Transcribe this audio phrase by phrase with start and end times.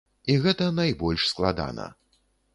[0.35, 1.89] І гэта найбольш складана.